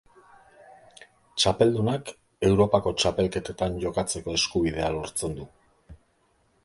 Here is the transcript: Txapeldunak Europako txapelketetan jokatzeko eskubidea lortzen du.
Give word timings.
Txapeldunak 1.41 2.09
Europako 2.49 2.95
txapelketetan 3.03 3.77
jokatzeko 3.87 4.35
eskubidea 4.41 4.93
lortzen 4.97 5.41
du. 5.41 5.47